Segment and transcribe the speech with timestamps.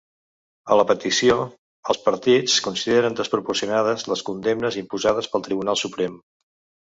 [0.75, 1.33] A la petició,
[1.93, 6.17] els partits consideren ‘desproporcionades’ les condemnes imposades pel Tribunal Suprem.